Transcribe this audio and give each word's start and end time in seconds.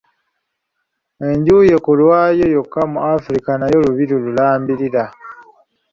Enju 1.27 1.57
ye 1.69 1.77
ku 1.85 1.91
bwayo 1.99 2.45
yokka 2.55 2.81
mu 2.91 2.99
Africa 3.15 3.51
nayo 3.57 3.77
lubiri 3.85 4.15
lulambirira. 4.23 5.03